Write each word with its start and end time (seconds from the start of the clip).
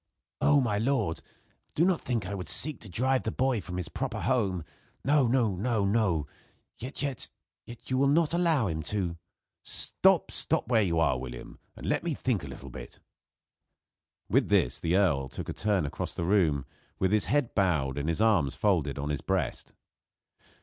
"Oh! 0.41 0.59
my 0.59 0.79
lord! 0.79 1.21
Do 1.75 1.85
not 1.85 2.01
think 2.01 2.25
I 2.25 2.33
would 2.33 2.49
seek 2.49 2.79
to 2.81 2.89
drive 2.89 3.21
the 3.21 3.31
boy 3.31 3.61
from 3.61 3.77
his 3.77 3.87
proper 3.87 4.21
home. 4.21 4.65
No! 5.05 5.27
no! 5.27 5.53
no! 5.53 5.85
no! 5.85 6.25
Yet 6.79 7.03
yet 7.03 7.29
you 7.83 7.99
will 7.99 8.07
not 8.07 8.33
allow 8.33 8.65
him 8.65 8.81
to" 8.81 9.19
"Stop! 9.63 10.31
Stop 10.31 10.67
where 10.69 10.81
you 10.81 10.99
are, 10.99 11.19
William, 11.19 11.59
and 11.75 11.87
let 11.87 12.01
me 12.03 12.15
think 12.15 12.43
a 12.43 12.47
little 12.47 12.71
bit." 12.71 12.99
With 14.27 14.49
this 14.49 14.79
the 14.79 14.95
earl 14.95 15.29
took 15.29 15.49
a 15.49 15.53
turn 15.53 15.85
across 15.85 16.15
the 16.15 16.23
room 16.25 16.65
with 16.97 17.11
his 17.11 17.25
head 17.25 17.53
bowed 17.53 17.99
and 17.99 18.09
his 18.09 18.21
arms 18.21 18.55
folded 18.55 18.97
on 18.97 19.09
his 19.09 19.21
breast. 19.21 19.71